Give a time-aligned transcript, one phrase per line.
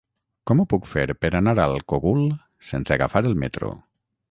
[0.51, 2.25] Com ho puc fer per anar al Cogul
[2.73, 3.73] sense agafar el metro?